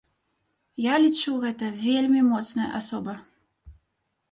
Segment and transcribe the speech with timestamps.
[0.85, 3.13] Я лічу, гэта вельмі моцная асоба.